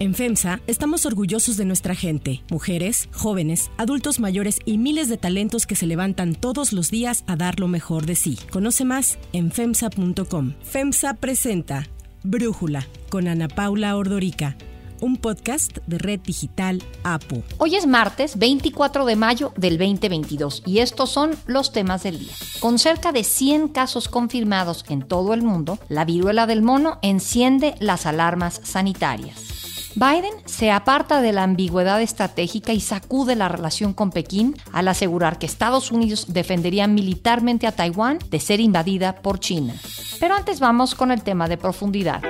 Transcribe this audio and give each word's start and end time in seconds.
En 0.00 0.14
FEMSA 0.14 0.60
estamos 0.66 1.04
orgullosos 1.04 1.58
de 1.58 1.66
nuestra 1.66 1.94
gente, 1.94 2.42
mujeres, 2.50 3.10
jóvenes, 3.12 3.70
adultos 3.76 4.18
mayores 4.18 4.58
y 4.64 4.78
miles 4.78 5.10
de 5.10 5.18
talentos 5.18 5.66
que 5.66 5.76
se 5.76 5.86
levantan 5.86 6.34
todos 6.34 6.72
los 6.72 6.90
días 6.90 7.22
a 7.26 7.36
dar 7.36 7.60
lo 7.60 7.68
mejor 7.68 8.06
de 8.06 8.14
sí. 8.14 8.38
Conoce 8.50 8.86
más 8.86 9.18
en 9.34 9.52
FEMSA.com. 9.52 10.54
FEMSA 10.62 11.12
presenta 11.12 11.86
Brújula 12.22 12.86
con 13.10 13.28
Ana 13.28 13.48
Paula 13.48 13.94
Ordorica 13.94 14.56
un 15.00 15.16
podcast 15.16 15.78
de 15.86 15.98
Red 15.98 16.20
Digital 16.20 16.82
APO. 17.04 17.42
Hoy 17.58 17.76
es 17.76 17.86
martes 17.86 18.38
24 18.38 19.04
de 19.04 19.16
mayo 19.16 19.52
del 19.56 19.78
2022 19.78 20.62
y 20.66 20.78
estos 20.78 21.10
son 21.10 21.30
los 21.46 21.72
temas 21.72 22.02
del 22.02 22.18
día. 22.18 22.34
Con 22.60 22.78
cerca 22.78 23.12
de 23.12 23.24
100 23.24 23.68
casos 23.68 24.08
confirmados 24.08 24.84
en 24.88 25.02
todo 25.02 25.34
el 25.34 25.42
mundo, 25.42 25.78
la 25.88 26.04
viruela 26.04 26.46
del 26.46 26.62
mono 26.62 26.98
enciende 27.02 27.74
las 27.80 28.06
alarmas 28.06 28.60
sanitarias. 28.62 29.59
Biden 30.00 30.32
se 30.46 30.70
aparta 30.70 31.20
de 31.20 31.30
la 31.30 31.42
ambigüedad 31.42 32.00
estratégica 32.00 32.72
y 32.72 32.80
sacude 32.80 33.36
la 33.36 33.48
relación 33.48 33.92
con 33.92 34.12
Pekín 34.12 34.56
al 34.72 34.88
asegurar 34.88 35.38
que 35.38 35.44
Estados 35.44 35.92
Unidos 35.92 36.32
defendería 36.32 36.86
militarmente 36.86 37.66
a 37.66 37.72
Taiwán 37.72 38.18
de 38.30 38.40
ser 38.40 38.60
invadida 38.60 39.16
por 39.16 39.40
China. 39.40 39.74
Pero 40.18 40.36
antes 40.36 40.58
vamos 40.58 40.94
con 40.94 41.10
el 41.10 41.22
tema 41.22 41.48
de 41.48 41.58
profundidad 41.58 42.22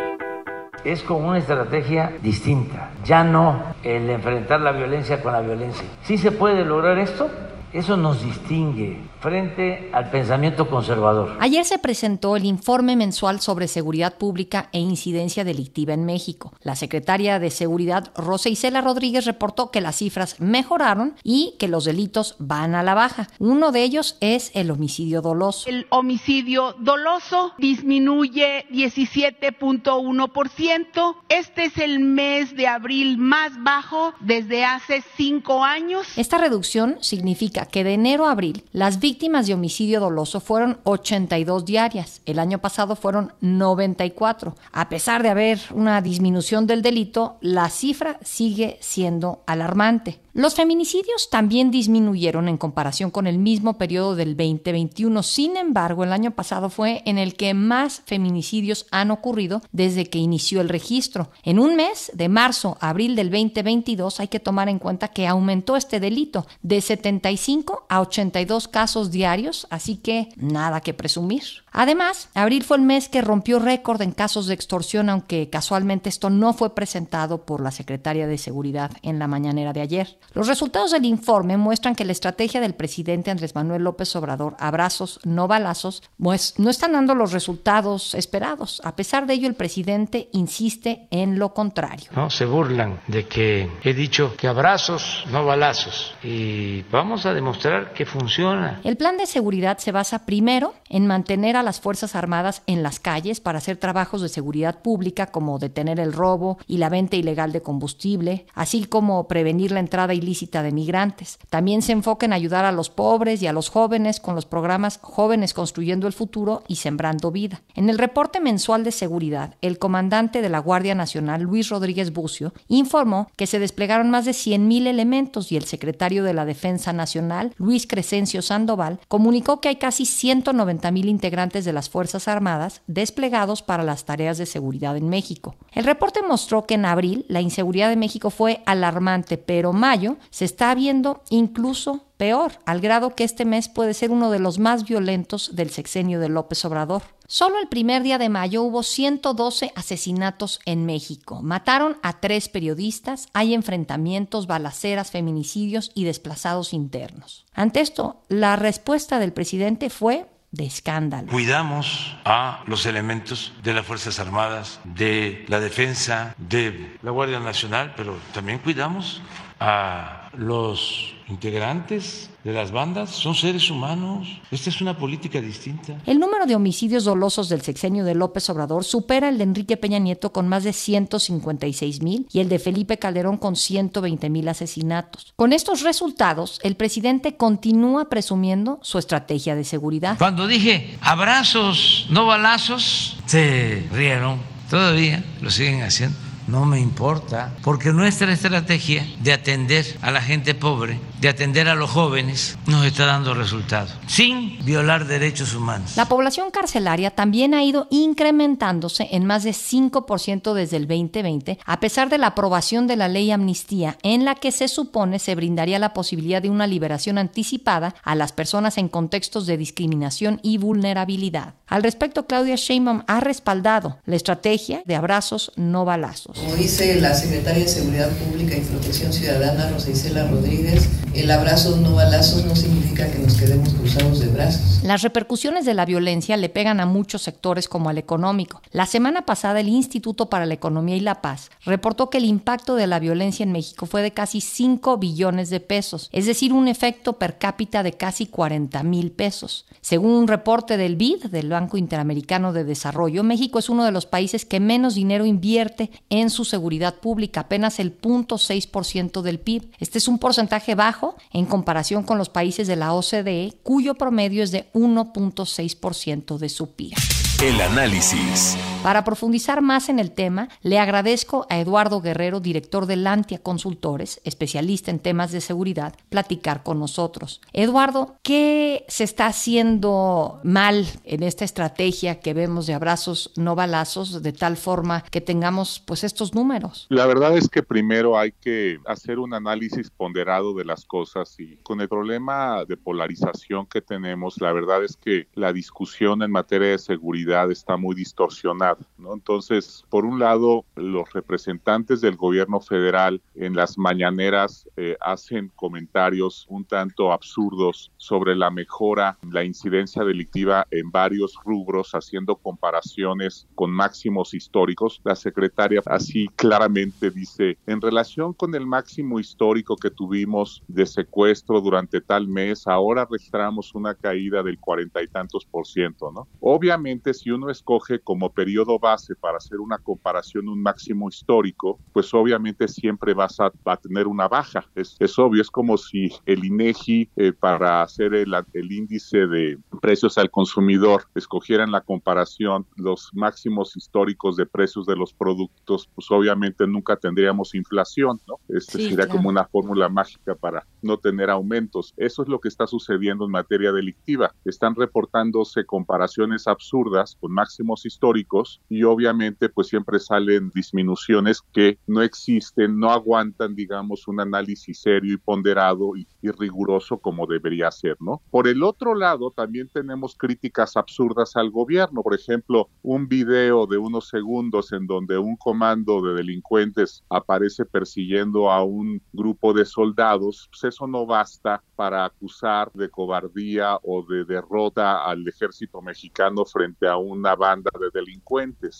es 0.82 1.02
con 1.02 1.22
una 1.22 1.38
estrategia 1.38 2.14
distinta, 2.22 2.90
ya 3.04 3.22
no 3.22 3.62
el 3.84 4.08
enfrentar 4.08 4.62
la 4.62 4.72
violencia 4.72 5.22
con 5.22 5.34
la 5.34 5.42
violencia. 5.42 5.84
¿Sí 6.02 6.16
se 6.16 6.32
puede 6.32 6.64
lograr 6.64 6.98
esto? 6.98 7.30
Eso 7.70 7.98
nos 7.98 8.24
distingue 8.24 8.98
frente 9.20 9.90
al 9.92 10.10
pensamiento 10.10 10.68
conservador. 10.68 11.36
Ayer 11.40 11.64
se 11.64 11.78
presentó 11.78 12.34
el 12.36 12.44
informe 12.44 12.96
mensual 12.96 13.40
sobre 13.40 13.68
seguridad 13.68 14.16
pública 14.16 14.68
e 14.72 14.80
incidencia 14.80 15.44
delictiva 15.44 15.92
en 15.92 16.06
México. 16.06 16.54
La 16.62 16.74
secretaria 16.74 17.38
de 17.38 17.50
Seguridad, 17.50 18.10
Rosa 18.16 18.48
Isela 18.48 18.80
Rodríguez, 18.80 19.26
reportó 19.26 19.70
que 19.70 19.82
las 19.82 19.96
cifras 19.96 20.40
mejoraron 20.40 21.14
y 21.22 21.56
que 21.58 21.68
los 21.68 21.84
delitos 21.84 22.36
van 22.38 22.74
a 22.74 22.82
la 22.82 22.94
baja. 22.94 23.28
Uno 23.38 23.72
de 23.72 23.82
ellos 23.82 24.16
es 24.20 24.50
el 24.54 24.70
homicidio 24.70 25.20
doloso. 25.20 25.68
El 25.68 25.86
homicidio 25.90 26.74
doloso 26.78 27.52
disminuye 27.58 28.64
17.1%. 28.70 31.16
Este 31.28 31.64
es 31.64 31.76
el 31.76 31.98
mes 32.00 32.56
de 32.56 32.66
abril 32.66 33.18
más 33.18 33.62
bajo 33.62 34.14
desde 34.20 34.64
hace 34.64 35.04
cinco 35.16 35.62
años. 35.62 36.06
Esta 36.16 36.38
reducción 36.38 36.96
significa 37.00 37.66
que 37.66 37.84
de 37.84 37.92
enero 37.94 38.26
a 38.26 38.30
abril 38.32 38.64
las 38.72 38.98
víctimas 38.98 39.09
víctimas 39.10 39.48
de 39.48 39.54
homicidio 39.54 39.98
doloso 39.98 40.38
fueron 40.38 40.78
82 40.84 41.64
diarias. 41.64 42.22
El 42.26 42.38
año 42.38 42.58
pasado 42.60 42.94
fueron 42.94 43.32
94. 43.40 44.54
A 44.70 44.88
pesar 44.88 45.24
de 45.24 45.30
haber 45.30 45.58
una 45.74 46.00
disminución 46.00 46.68
del 46.68 46.80
delito, 46.80 47.36
la 47.40 47.68
cifra 47.70 48.20
sigue 48.22 48.78
siendo 48.80 49.42
alarmante. 49.48 50.20
Los 50.32 50.54
feminicidios 50.54 51.28
también 51.28 51.72
disminuyeron 51.72 52.48
en 52.48 52.56
comparación 52.56 53.10
con 53.10 53.26
el 53.26 53.38
mismo 53.38 53.78
periodo 53.78 54.14
del 54.14 54.36
2021. 54.36 55.24
Sin 55.24 55.56
embargo, 55.56 56.04
el 56.04 56.12
año 56.12 56.30
pasado 56.30 56.70
fue 56.70 57.02
en 57.04 57.18
el 57.18 57.34
que 57.34 57.52
más 57.52 58.02
feminicidios 58.06 58.86
han 58.92 59.10
ocurrido 59.10 59.60
desde 59.72 60.06
que 60.06 60.18
inició 60.18 60.60
el 60.60 60.68
registro. 60.68 61.30
En 61.42 61.58
un 61.58 61.74
mes, 61.74 62.12
de 62.14 62.28
marzo 62.28 62.78
a 62.80 62.90
abril 62.90 63.16
del 63.16 63.30
2022, 63.30 64.20
hay 64.20 64.28
que 64.28 64.38
tomar 64.38 64.68
en 64.68 64.78
cuenta 64.78 65.08
que 65.08 65.26
aumentó 65.26 65.74
este 65.74 65.98
delito 65.98 66.46
de 66.62 66.80
75 66.80 67.86
a 67.88 68.00
82 68.00 68.68
casos 68.68 69.10
diarios, 69.10 69.66
así 69.68 69.96
que 69.96 70.28
nada 70.36 70.80
que 70.80 70.94
presumir. 70.94 71.42
Además, 71.72 72.28
abril 72.34 72.62
fue 72.62 72.76
el 72.76 72.84
mes 72.84 73.08
que 73.08 73.20
rompió 73.20 73.58
récord 73.58 74.00
en 74.02 74.12
casos 74.12 74.46
de 74.46 74.54
extorsión, 74.54 75.08
aunque 75.08 75.50
casualmente 75.50 76.08
esto 76.08 76.30
no 76.30 76.52
fue 76.52 76.74
presentado 76.74 77.44
por 77.44 77.60
la 77.60 77.72
secretaria 77.72 78.28
de 78.28 78.38
Seguridad 78.38 78.92
en 79.02 79.18
la 79.18 79.26
mañanera 79.26 79.72
de 79.72 79.80
ayer. 79.80 80.19
Los 80.32 80.46
resultados 80.46 80.92
del 80.92 81.04
informe 81.04 81.56
muestran 81.56 81.94
que 81.94 82.04
la 82.04 82.12
estrategia 82.12 82.60
del 82.60 82.74
presidente 82.74 83.30
Andrés 83.30 83.54
Manuel 83.54 83.82
López 83.82 84.14
Obrador, 84.14 84.56
abrazos, 84.60 85.18
no 85.24 85.48
balazos, 85.48 86.02
pues 86.22 86.54
no 86.58 86.70
están 86.70 86.92
dando 86.92 87.14
los 87.14 87.32
resultados 87.32 88.14
esperados. 88.14 88.80
A 88.84 88.94
pesar 88.94 89.26
de 89.26 89.34
ello, 89.34 89.48
el 89.48 89.54
presidente 89.54 90.28
insiste 90.32 91.08
en 91.10 91.38
lo 91.38 91.52
contrario. 91.52 92.10
No, 92.14 92.30
se 92.30 92.44
burlan 92.44 93.00
de 93.08 93.26
que 93.26 93.68
he 93.82 93.92
dicho 93.92 94.34
que 94.36 94.46
abrazos, 94.46 95.24
no 95.32 95.44
balazos. 95.44 96.14
Y 96.22 96.82
vamos 96.82 97.26
a 97.26 97.34
demostrar 97.34 97.92
que 97.92 98.06
funciona. 98.06 98.80
El 98.84 98.96
plan 98.96 99.16
de 99.16 99.26
seguridad 99.26 99.78
se 99.78 99.92
basa 99.92 100.26
primero 100.26 100.74
en 100.88 101.06
mantener 101.06 101.56
a 101.56 101.62
las 101.62 101.80
Fuerzas 101.80 102.14
Armadas 102.14 102.62
en 102.66 102.82
las 102.82 103.00
calles 103.00 103.40
para 103.40 103.58
hacer 103.58 103.78
trabajos 103.78 104.22
de 104.22 104.28
seguridad 104.28 104.80
pública 104.80 105.26
como 105.26 105.58
detener 105.58 105.98
el 105.98 106.12
robo 106.12 106.58
y 106.66 106.78
la 106.78 106.88
venta 106.88 107.16
ilegal 107.16 107.52
de 107.52 107.62
combustible, 107.62 108.46
así 108.54 108.84
como 108.84 109.26
prevenir 109.26 109.72
la 109.72 109.80
entrada 109.80 110.09
ilícita 110.14 110.62
de 110.62 110.72
migrantes. 110.72 111.38
También 111.48 111.82
se 111.82 111.92
enfoca 111.92 112.26
en 112.26 112.32
ayudar 112.32 112.64
a 112.64 112.72
los 112.72 112.90
pobres 112.90 113.42
y 113.42 113.46
a 113.46 113.52
los 113.52 113.68
jóvenes 113.68 114.20
con 114.20 114.34
los 114.34 114.46
programas 114.46 114.98
Jóvenes 115.02 115.54
Construyendo 115.54 116.06
el 116.06 116.12
Futuro 116.12 116.62
y 116.68 116.76
Sembrando 116.76 117.30
Vida. 117.30 117.62
En 117.74 117.90
el 117.90 117.98
reporte 117.98 118.40
mensual 118.40 118.84
de 118.84 118.92
seguridad, 118.92 119.54
el 119.60 119.78
comandante 119.78 120.42
de 120.42 120.48
la 120.48 120.58
Guardia 120.58 120.94
Nacional, 120.94 121.42
Luis 121.42 121.68
Rodríguez 121.68 122.12
Bucio, 122.12 122.52
informó 122.68 123.30
que 123.36 123.46
se 123.46 123.58
desplegaron 123.58 124.10
más 124.10 124.24
de 124.24 124.32
100.000 124.32 124.86
elementos 124.86 125.52
y 125.52 125.56
el 125.56 125.64
secretario 125.64 126.24
de 126.24 126.34
la 126.34 126.44
Defensa 126.44 126.92
Nacional, 126.92 127.52
Luis 127.56 127.86
Crescencio 127.86 128.42
Sandoval, 128.42 129.00
comunicó 129.08 129.60
que 129.60 129.68
hay 129.68 129.76
casi 129.76 130.04
190.000 130.04 131.06
integrantes 131.06 131.64
de 131.64 131.72
las 131.72 131.90
Fuerzas 131.90 132.28
Armadas 132.28 132.82
desplegados 132.86 133.62
para 133.62 133.84
las 133.84 134.04
tareas 134.04 134.38
de 134.38 134.46
seguridad 134.46 134.96
en 134.96 135.08
México. 135.08 135.56
El 135.72 135.84
reporte 135.84 136.20
mostró 136.22 136.66
que 136.66 136.74
en 136.74 136.84
abril 136.84 137.24
la 137.28 137.40
inseguridad 137.40 137.88
de 137.88 137.96
México 137.96 138.30
fue 138.30 138.62
alarmante, 138.66 139.38
pero 139.38 139.72
mayo 139.72 139.99
se 140.30 140.44
está 140.44 140.74
viendo 140.74 141.22
incluso 141.30 142.06
peor, 142.16 142.52
al 142.66 142.80
grado 142.80 143.14
que 143.14 143.24
este 143.24 143.44
mes 143.44 143.68
puede 143.68 143.94
ser 143.94 144.10
uno 144.10 144.30
de 144.30 144.38
los 144.38 144.58
más 144.58 144.84
violentos 144.84 145.56
del 145.56 145.70
sexenio 145.70 146.20
de 146.20 146.28
López 146.28 146.64
Obrador. 146.64 147.02
Solo 147.26 147.60
el 147.60 147.68
primer 147.68 148.02
día 148.02 148.18
de 148.18 148.28
mayo 148.28 148.62
hubo 148.62 148.82
112 148.82 149.72
asesinatos 149.76 150.58
en 150.64 150.84
México. 150.84 151.42
Mataron 151.42 151.96
a 152.02 152.20
tres 152.20 152.48
periodistas, 152.48 153.28
hay 153.32 153.54
enfrentamientos, 153.54 154.46
balaceras, 154.46 155.12
feminicidios 155.12 155.92
y 155.94 156.04
desplazados 156.04 156.72
internos. 156.74 157.46
Ante 157.54 157.80
esto, 157.80 158.22
la 158.28 158.56
respuesta 158.56 159.18
del 159.18 159.32
presidente 159.32 159.90
fue 159.90 160.26
de 160.50 160.66
escándalo. 160.66 161.30
Cuidamos 161.30 162.16
a 162.24 162.64
los 162.66 162.84
elementos 162.86 163.52
de 163.62 163.74
las 163.74 163.86
Fuerzas 163.86 164.18
Armadas, 164.18 164.80
de 164.84 165.44
la 165.48 165.60
defensa, 165.60 166.34
de 166.38 166.98
la 167.02 167.12
Guardia 167.12 167.38
Nacional, 167.38 167.94
pero 167.96 168.18
también 168.34 168.58
cuidamos 168.58 169.22
a 169.60 170.30
los 170.38 171.14
integrantes 171.28 172.30
de 172.42 172.52
las 172.52 172.72
bandas 172.72 173.10
son 173.10 173.34
seres 173.34 173.70
humanos. 173.70 174.40
Esta 174.50 174.70
es 174.70 174.80
una 174.80 174.96
política 174.96 175.40
distinta. 175.40 175.98
El 176.06 176.18
número 176.18 176.46
de 176.46 176.56
homicidios 176.56 177.04
dolosos 177.04 177.48
del 177.50 177.60
sexenio 177.60 178.04
de 178.04 178.14
López 178.14 178.48
Obrador 178.48 178.84
supera 178.84 179.28
el 179.28 179.36
de 179.36 179.44
Enrique 179.44 179.76
Peña 179.76 179.98
Nieto 179.98 180.32
con 180.32 180.48
más 180.48 180.64
de 180.64 180.72
156 180.72 182.02
mil 182.02 182.26
y 182.32 182.40
el 182.40 182.48
de 182.48 182.58
Felipe 182.58 182.98
Calderón 182.98 183.36
con 183.36 183.54
120 183.54 184.30
mil 184.30 184.48
asesinatos. 184.48 185.34
Con 185.36 185.52
estos 185.52 185.82
resultados, 185.82 186.58
el 186.62 186.74
presidente 186.76 187.36
continúa 187.36 188.08
presumiendo 188.08 188.78
su 188.82 188.98
estrategia 188.98 189.54
de 189.54 189.64
seguridad. 189.64 190.16
Cuando 190.18 190.46
dije 190.46 190.96
abrazos, 191.02 192.06
no 192.10 192.24
balazos, 192.24 193.18
se 193.26 193.86
rieron. 193.92 194.38
Todavía 194.70 195.22
lo 195.42 195.50
siguen 195.50 195.82
haciendo 195.82 196.29
no 196.50 196.66
me 196.66 196.80
importa, 196.80 197.54
porque 197.62 197.92
nuestra 197.92 198.32
estrategia 198.32 199.06
de 199.20 199.32
atender 199.32 199.86
a 200.02 200.10
la 200.10 200.20
gente 200.20 200.54
pobre, 200.54 200.98
de 201.20 201.28
atender 201.28 201.68
a 201.68 201.74
los 201.74 201.90
jóvenes, 201.90 202.56
nos 202.66 202.84
está 202.86 203.06
dando 203.06 203.34
resultados, 203.34 203.92
sin 204.06 204.64
violar 204.64 205.06
derechos 205.06 205.54
humanos. 205.54 205.96
La 205.96 206.06
población 206.06 206.50
carcelaria 206.50 207.10
también 207.10 207.54
ha 207.54 207.62
ido 207.62 207.86
incrementándose 207.90 209.08
en 209.12 209.26
más 209.26 209.44
de 209.44 209.50
5% 209.50 210.54
desde 210.54 210.76
el 210.76 210.86
2020, 210.86 211.58
a 211.64 211.80
pesar 211.80 212.08
de 212.08 212.18
la 212.18 212.28
aprobación 212.28 212.86
de 212.86 212.96
la 212.96 213.08
ley 213.08 213.30
amnistía, 213.30 213.98
en 214.02 214.24
la 214.24 214.34
que 214.34 214.52
se 214.52 214.68
supone 214.68 215.18
se 215.18 215.34
brindaría 215.34 215.78
la 215.78 215.92
posibilidad 215.92 216.40
de 216.40 216.50
una 216.50 216.66
liberación 216.66 217.18
anticipada 217.18 217.94
a 218.02 218.14
las 218.14 218.32
personas 218.32 218.78
en 218.78 218.88
contextos 218.88 219.46
de 219.46 219.56
discriminación 219.56 220.40
y 220.42 220.58
vulnerabilidad. 220.58 221.54
Al 221.66 221.82
respecto, 221.82 222.26
Claudia 222.26 222.56
Sheinbaum 222.56 223.02
ha 223.06 223.20
respaldado 223.20 223.98
la 224.04 224.16
estrategia 224.16 224.82
de 224.86 224.96
abrazos 224.96 225.52
no 225.56 225.84
balazos. 225.84 226.38
Como 226.38 226.54
dice 226.56 227.00
la 227.00 227.14
secretaria 227.14 227.64
de 227.64 227.68
Seguridad 227.68 228.10
Pública 228.10 228.56
y 228.56 228.60
Protección 228.60 229.12
Ciudadana, 229.12 229.70
Rosa 229.70 229.90
Isela 229.90 230.26
Rodríguez, 230.26 230.88
el 231.14 231.30
abrazo 231.30 231.76
no 231.76 231.96
balazos 231.96 232.44
no 232.44 232.54
significa 232.54 233.10
que 233.10 233.18
nos 233.18 233.34
quedemos 233.34 233.74
cruzados 233.74 234.20
de 234.20 234.28
brazos. 234.28 234.82
Las 234.84 235.02
repercusiones 235.02 235.64
de 235.64 235.74
la 235.74 235.84
violencia 235.84 236.36
le 236.36 236.48
pegan 236.48 236.80
a 236.80 236.86
muchos 236.86 237.22
sectores 237.22 237.68
como 237.68 237.88
al 237.88 237.98
económico. 237.98 238.62
La 238.70 238.86
semana 238.86 239.26
pasada 239.26 239.60
el 239.60 239.68
Instituto 239.68 240.30
para 240.30 240.46
la 240.46 240.54
Economía 240.54 240.96
y 240.96 241.00
la 241.00 241.20
Paz 241.20 241.50
reportó 241.64 242.10
que 242.10 242.18
el 242.18 242.24
impacto 242.24 242.76
de 242.76 242.86
la 242.86 243.00
violencia 243.00 243.42
en 243.42 243.52
México 243.52 243.86
fue 243.86 244.02
de 244.02 244.12
casi 244.12 244.40
5 244.40 244.98
billones 244.98 245.50
de 245.50 245.60
pesos, 245.60 246.08
es 246.12 246.26
decir, 246.26 246.52
un 246.52 246.68
efecto 246.68 247.14
per 247.14 247.38
cápita 247.38 247.82
de 247.82 247.92
casi 247.92 248.26
40 248.26 248.82
mil 248.84 249.10
pesos. 249.10 249.66
Según 249.80 250.12
un 250.12 250.28
reporte 250.28 250.76
del 250.76 250.96
BID, 250.96 251.26
del 251.26 251.48
Banco 251.48 251.76
Interamericano 251.76 252.52
de 252.52 252.64
Desarrollo, 252.64 253.24
México 253.24 253.58
es 253.58 253.68
uno 253.68 253.84
de 253.84 253.92
los 253.92 254.06
países 254.06 254.44
que 254.44 254.60
menos 254.60 254.94
dinero 254.94 255.24
invierte 255.24 255.90
en 256.08 256.30
su 256.30 256.44
seguridad 256.44 256.96
pública, 256.96 257.40
apenas 257.40 257.80
el 257.80 257.98
0.6% 257.98 259.22
del 259.22 259.40
PIB. 259.40 259.70
Este 259.78 259.98
es 259.98 260.06
un 260.06 260.18
porcentaje 260.18 260.74
bajo 260.74 260.99
en 261.32 261.46
comparación 261.46 262.02
con 262.02 262.18
los 262.18 262.28
países 262.28 262.66
de 262.66 262.76
la 262.76 262.92
OCDE, 262.92 263.58
cuyo 263.62 263.94
promedio 263.94 264.42
es 264.42 264.50
de 264.50 264.70
1.6% 264.72 266.38
de 266.38 266.48
su 266.48 266.74
PIB. 266.74 266.94
El 267.42 267.58
análisis. 267.58 268.58
Para 268.82 269.04
profundizar 269.04 269.60
más 269.60 269.90
en 269.90 269.98
el 269.98 270.10
tema, 270.10 270.48
le 270.62 270.78
agradezco 270.78 271.46
a 271.50 271.58
Eduardo 271.58 272.00
Guerrero, 272.00 272.40
director 272.40 272.86
de 272.86 272.96
Lantia 272.96 273.38
Consultores, 273.38 274.22
especialista 274.24 274.90
en 274.90 274.98
temas 274.98 275.32
de 275.32 275.42
seguridad, 275.42 275.94
platicar 276.08 276.62
con 276.62 276.78
nosotros. 276.78 277.42
Eduardo, 277.52 278.16
¿qué 278.22 278.86
se 278.88 279.04
está 279.04 279.26
haciendo 279.26 280.40
mal 280.44 280.86
en 281.04 281.22
esta 281.22 281.44
estrategia 281.44 282.20
que 282.20 282.32
vemos 282.32 282.66
de 282.66 282.72
abrazos 282.72 283.32
no 283.36 283.54
balazos 283.54 284.22
de 284.22 284.32
tal 284.32 284.56
forma 284.56 285.02
que 285.10 285.20
tengamos 285.20 285.82
pues 285.86 286.02
estos 286.02 286.34
números? 286.34 286.86
La 286.88 287.04
verdad 287.04 287.36
es 287.36 287.48
que 287.48 287.62
primero 287.62 288.18
hay 288.18 288.32
que 288.32 288.78
hacer 288.86 289.18
un 289.18 289.34
análisis 289.34 289.90
ponderado 289.90 290.54
de 290.54 290.64
las 290.64 290.86
cosas 290.86 291.38
y 291.38 291.58
con 291.58 291.82
el 291.82 291.88
problema 291.88 292.64
de 292.66 292.78
polarización 292.78 293.66
que 293.66 293.82
tenemos, 293.82 294.40
la 294.40 294.52
verdad 294.52 294.84
es 294.84 294.96
que 294.96 295.28
la 295.34 295.52
discusión 295.52 296.22
en 296.22 296.30
materia 296.30 296.68
de 296.68 296.78
seguridad 296.78 297.29
está 297.50 297.76
muy 297.76 297.94
distorsionada 297.94 298.50
¿no? 298.98 299.14
Entonces, 299.14 299.84
por 299.88 300.04
un 300.04 300.18
lado, 300.18 300.64
los 300.76 301.12
representantes 301.12 302.00
del 302.00 302.16
gobierno 302.16 302.60
federal 302.60 303.20
en 303.34 303.54
las 303.54 303.78
mañaneras 303.78 304.68
eh, 304.76 304.96
hacen 305.00 305.50
comentarios 305.56 306.46
un 306.48 306.64
tanto 306.64 307.12
absurdos 307.12 307.90
sobre 307.96 308.34
la 308.34 308.50
mejora, 308.50 309.18
la 309.30 309.44
incidencia 309.44 310.04
delictiva 310.04 310.66
en 310.70 310.90
varios 310.90 311.34
rubros, 311.44 311.92
haciendo 311.92 312.36
comparaciones 312.36 313.46
con 313.54 313.70
máximos 313.70 314.34
históricos. 314.34 315.00
La 315.04 315.14
secretaria 315.14 315.82
así 315.86 316.28
claramente 316.36 317.10
dice, 317.10 317.58
en 317.66 317.80
relación 317.80 318.32
con 318.32 318.54
el 318.54 318.66
máximo 318.66 319.20
histórico 319.20 319.76
que 319.76 319.90
tuvimos 319.90 320.62
de 320.68 320.86
secuestro 320.86 321.60
durante 321.60 322.00
tal 322.00 322.28
mes, 322.28 322.66
ahora 322.66 323.06
registramos 323.10 323.74
una 323.74 323.94
caída 323.94 324.42
del 324.42 324.58
cuarenta 324.58 325.02
y 325.02 325.08
tantos 325.08 325.44
por 325.44 325.66
ciento, 325.66 326.10
¿no? 326.12 326.28
Obviamente, 326.40 327.14
si 327.20 327.30
uno 327.30 327.50
escoge 327.50 328.00
como 328.00 328.32
periodo 328.32 328.78
base 328.78 329.14
para 329.14 329.36
hacer 329.36 329.60
una 329.60 329.78
comparación, 329.78 330.48
un 330.48 330.62
máximo 330.62 331.08
histórico, 331.08 331.78
pues 331.92 332.12
obviamente 332.14 332.66
siempre 332.66 333.14
vas 333.14 333.38
a, 333.40 333.50
tener 333.76 334.06
una 334.06 334.28
baja. 334.28 334.64
Es, 334.74 335.18
obvio, 335.18 335.42
es 335.42 335.50
como 335.50 335.76
si 335.76 336.10
el 336.26 336.44
INEGI 336.44 337.10
eh, 337.16 337.32
para 337.32 337.82
hacer 337.82 338.14
el, 338.14 338.34
el, 338.52 338.72
índice 338.72 339.26
de 339.26 339.58
precios 339.80 340.18
al 340.18 340.30
consumidor 340.30 341.04
escogieran 341.14 341.72
la 341.72 341.80
comparación 341.80 342.66
los 342.76 343.10
máximos 343.12 343.76
históricos 343.76 344.36
de 344.36 344.46
precios 344.46 344.86
de 344.86 344.96
los 344.96 345.12
productos, 345.12 345.88
pues 345.94 346.10
obviamente 346.10 346.66
nunca 346.66 346.96
tendríamos 346.96 347.54
inflación, 347.54 348.20
¿no? 348.26 348.36
Este 348.48 348.88
sería 348.88 349.08
como 349.08 349.28
una 349.28 349.44
fórmula 349.44 349.88
mágica 349.88 350.34
para 350.34 350.66
no 350.82 350.98
tener 350.98 351.30
aumentos. 351.30 351.94
Eso 351.96 352.22
es 352.22 352.28
lo 352.28 352.40
que 352.40 352.48
está 352.48 352.66
sucediendo 352.66 353.24
en 353.24 353.30
materia 353.30 353.72
delictiva. 353.72 354.34
Están 354.44 354.74
reportándose 354.74 355.64
comparaciones 355.64 356.46
absurdas 356.46 357.16
con 357.20 357.32
máximos 357.32 357.86
históricos 357.86 358.60
y 358.68 358.82
obviamente 358.84 359.48
pues 359.48 359.68
siempre 359.68 359.98
salen 359.98 360.50
disminuciones 360.54 361.40
que 361.52 361.78
no 361.86 362.02
existen, 362.02 362.78
no 362.78 362.90
aguantan 362.90 363.54
digamos 363.54 364.08
un 364.08 364.20
análisis 364.20 364.80
serio 364.80 365.14
y 365.14 365.16
ponderado 365.16 365.96
y, 365.96 366.06
riguroso 366.22 366.98
como 366.98 367.26
debería 367.26 367.70
ser, 367.70 367.96
¿no? 368.00 368.22
Por 368.30 368.46
el 368.46 368.62
otro 368.62 368.94
lado 368.94 369.30
también 369.30 369.68
tenemos 369.72 370.16
críticas 370.16 370.76
absurdas 370.76 371.36
al 371.36 371.50
gobierno, 371.50 372.02
por 372.02 372.14
ejemplo, 372.14 372.68
un 372.82 373.08
video 373.08 373.66
de 373.66 373.78
unos 373.78 374.08
segundos 374.08 374.72
en 374.72 374.86
donde 374.86 375.18
un 375.18 375.36
comando 375.36 376.02
de 376.02 376.14
delincuentes 376.14 377.04
aparece 377.08 377.64
persiguiendo 377.64 378.50
a 378.50 378.64
un 378.64 379.00
grupo 379.12 379.52
de 379.52 379.64
soldados, 379.64 380.48
pues 380.50 380.74
eso 380.74 380.86
no 380.86 381.06
basta 381.06 381.62
para 381.76 382.04
acusar 382.04 382.70
de 382.72 382.90
cobardía 382.90 383.78
o 383.82 384.02
de 384.02 384.24
derrota 384.24 385.04
al 385.04 385.26
ejército 385.26 385.80
mexicano 385.80 386.44
frente 386.44 386.86
a 386.86 386.96
una 386.96 387.34
banda 387.34 387.70
de 387.78 387.90
delincuentes 387.92 388.20